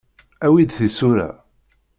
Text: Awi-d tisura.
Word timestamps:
Awi-d 0.45 0.71
tisura. 0.77 1.29